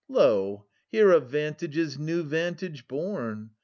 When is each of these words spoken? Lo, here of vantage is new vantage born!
Lo, 0.09 0.65
here 0.87 1.11
of 1.11 1.29
vantage 1.29 1.77
is 1.77 1.99
new 1.99 2.23
vantage 2.23 2.87
born! 2.87 3.51